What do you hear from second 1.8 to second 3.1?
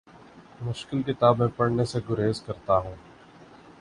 سے گریز کرتا ہوں